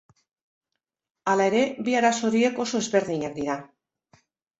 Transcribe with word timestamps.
Hala 1.33 1.45
ere, 1.49 1.59
bi 1.87 1.93
arazo 1.99 2.25
horiek 2.31 2.57
oso 2.65 2.81
ezberdinak 2.85 3.37
dira. 3.37 3.59